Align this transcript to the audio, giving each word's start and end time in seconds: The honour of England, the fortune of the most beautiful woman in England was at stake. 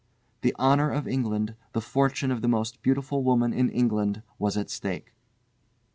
The 0.41 0.55
honour 0.57 0.89
of 0.89 1.07
England, 1.07 1.53
the 1.73 1.79
fortune 1.79 2.31
of 2.31 2.41
the 2.41 2.47
most 2.47 2.81
beautiful 2.81 3.23
woman 3.23 3.53
in 3.53 3.69
England 3.69 4.23
was 4.39 4.57
at 4.57 4.71
stake. 4.71 5.13